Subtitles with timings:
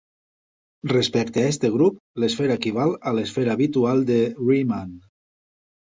[0.93, 4.97] Respecte a aquest grup, l'esfera equival a l'esfera habitual de Riemann.